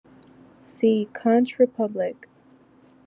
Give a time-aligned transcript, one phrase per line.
[0.59, 2.27] See: Conch Republic.